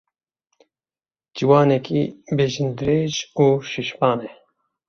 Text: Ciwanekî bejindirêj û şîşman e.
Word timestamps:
Ciwanekî 1.35 2.01
bejindirêj 2.37 3.15
û 3.43 3.47
şîşman 3.71 4.19
e. 4.29 4.31